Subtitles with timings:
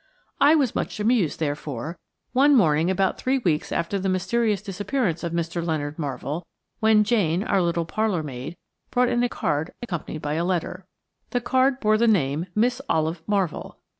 [0.39, 1.99] I was much amused, therefore,
[2.33, 5.63] one morning about three weeks after the mysterious disappearance of Mr.
[5.63, 6.43] Leonard Marvell,
[6.79, 8.57] when Jane, our little parlour maid,
[8.89, 10.87] brought in a card accompanied by a letter.
[11.29, 13.77] The card bore the name "Miss Olive Marvell."